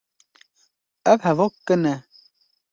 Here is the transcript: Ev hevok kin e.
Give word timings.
Ev 1.11 1.19
hevok 1.25 1.55
kin 1.65 1.83
e. 1.93 1.95